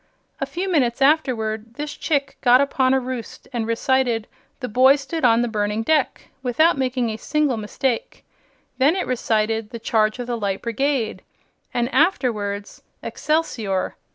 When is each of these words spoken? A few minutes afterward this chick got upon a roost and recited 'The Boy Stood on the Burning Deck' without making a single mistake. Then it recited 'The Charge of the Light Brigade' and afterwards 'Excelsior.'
A 0.39 0.47
few 0.47 0.67
minutes 0.67 0.99
afterward 0.99 1.75
this 1.75 1.95
chick 1.95 2.35
got 2.41 2.59
upon 2.59 2.91
a 2.95 2.99
roost 2.99 3.47
and 3.53 3.67
recited 3.67 4.27
'The 4.59 4.67
Boy 4.67 4.95
Stood 4.95 5.23
on 5.23 5.43
the 5.43 5.47
Burning 5.47 5.83
Deck' 5.83 6.29
without 6.41 6.75
making 6.75 7.11
a 7.11 7.17
single 7.17 7.55
mistake. 7.55 8.25
Then 8.79 8.95
it 8.95 9.05
recited 9.05 9.69
'The 9.69 9.77
Charge 9.77 10.17
of 10.17 10.25
the 10.25 10.37
Light 10.39 10.63
Brigade' 10.63 11.21
and 11.71 11.87
afterwards 11.93 12.81
'Excelsior.' 13.03 13.95